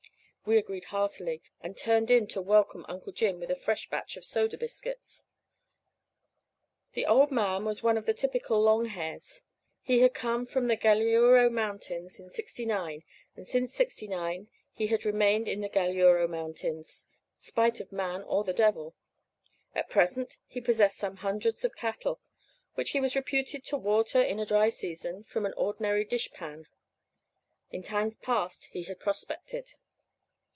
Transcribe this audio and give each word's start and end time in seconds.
We 0.43 0.57
agreed 0.57 0.85
heartily, 0.85 1.41
and 1.61 1.77
turned 1.77 2.09
in 2.11 2.25
to 2.29 2.41
welcome 2.41 2.83
Uncle 2.89 3.13
Jim 3.13 3.39
with 3.39 3.51
a 3.51 3.55
fresh 3.55 3.87
batch 3.89 4.17
of 4.17 4.25
soda 4.25 4.57
biscuits. 4.57 5.23
The 6.93 7.05
old 7.05 7.31
man 7.31 7.63
was 7.63 7.81
one 7.83 7.95
of 7.97 8.05
the 8.07 8.13
typical 8.13 8.59
"long 8.61 8.85
hairs." 8.85 9.43
He 9.83 9.99
had 10.01 10.13
come 10.15 10.45
to 10.47 10.59
the 10.59 10.75
Galiuro 10.75 11.49
Mountains 11.51 12.19
in 12.19 12.29
'69, 12.31 13.03
and 13.37 13.47
since 13.47 13.73
'69 13.75 14.49
he 14.73 14.87
had 14.87 15.05
remained 15.05 15.47
in 15.47 15.61
the 15.61 15.69
Galiuro 15.69 16.27
Mountains, 16.27 17.05
spite 17.37 17.79
of 17.79 17.91
man 17.93 18.21
or 18.23 18.43
the 18.43 18.51
devil. 18.51 18.93
At 19.75 19.89
present 19.91 20.37
he 20.47 20.59
possessed 20.59 20.97
some 20.97 21.17
hundreds 21.17 21.63
of 21.63 21.75
cattle, 21.77 22.19
which 22.73 22.89
he 22.89 22.99
was 22.99 23.15
reputed 23.15 23.63
to 23.65 23.77
water, 23.77 24.19
in 24.21 24.39
a 24.39 24.45
dry 24.47 24.67
season, 24.69 25.23
from 25.23 25.45
an 25.45 25.53
ordinary 25.55 26.03
dish 26.03 26.29
pan. 26.33 26.65
In 27.71 27.83
times 27.83 28.17
past 28.17 28.65
he 28.73 28.83
had 28.83 28.99
prospected. 28.99 29.73